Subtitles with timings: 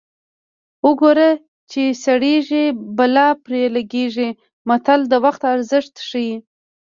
[0.85, 1.29] اوګره
[1.71, 2.65] چې سړېږي
[2.97, 4.29] بلا پرې لګېږي
[4.67, 6.35] متل د وخت ارزښت ښيي